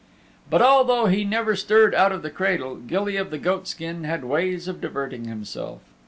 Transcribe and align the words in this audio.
But 0.49 0.63
although 0.63 1.05
he 1.05 1.23
never 1.23 1.55
stirred 1.55 1.93
out 1.93 2.11
of 2.11 2.23
the 2.23 2.31
cradle, 2.31 2.73
Gilly 2.77 3.17
of 3.17 3.29
the 3.29 3.37
Goatskin 3.37 4.03
had 4.03 4.23
ways 4.25 4.67
of 4.67 4.81
diverting 4.81 5.25
himself. 5.25 5.81